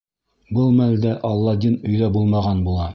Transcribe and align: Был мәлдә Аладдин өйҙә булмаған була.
Был 0.59 0.71
мәлдә 0.79 1.13
Аладдин 1.31 1.79
өйҙә 1.93 2.13
булмаған 2.19 2.69
була. 2.71 2.87